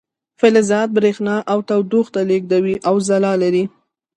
فلزات 0.39 0.89
بریښنا 0.97 1.35
او 1.51 1.59
تودوخه 1.69 2.21
لیږدوي 2.29 2.75
او 2.87 2.95
ځلا 3.07 3.33
لري. 3.43 3.63